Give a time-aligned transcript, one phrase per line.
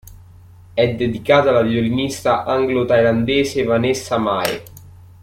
[0.73, 4.63] È dedicato alla violinista anglo-thailandese Vanessa Mae.